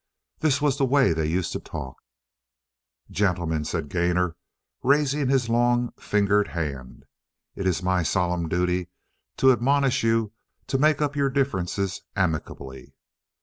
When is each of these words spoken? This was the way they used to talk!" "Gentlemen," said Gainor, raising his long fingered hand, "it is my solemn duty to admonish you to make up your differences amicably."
This 0.39 0.59
was 0.63 0.79
the 0.79 0.85
way 0.85 1.13
they 1.13 1.27
used 1.27 1.51
to 1.51 1.59
talk!" 1.59 2.01
"Gentlemen," 3.11 3.63
said 3.65 3.87
Gainor, 3.87 4.35
raising 4.81 5.27
his 5.29 5.47
long 5.47 5.91
fingered 5.99 6.47
hand, 6.47 7.05
"it 7.55 7.67
is 7.67 7.83
my 7.83 8.01
solemn 8.01 8.49
duty 8.49 8.87
to 9.37 9.51
admonish 9.51 10.03
you 10.03 10.31
to 10.65 10.79
make 10.79 11.03
up 11.03 11.15
your 11.15 11.29
differences 11.29 12.01
amicably." 12.15 12.95